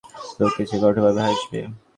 [0.39, 1.59] লোকে যে বড়োঠাকুরকে নিয়ে হাসবে।